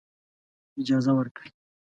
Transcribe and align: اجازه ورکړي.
اجازه 0.81 1.11
ورکړي. 1.17 1.49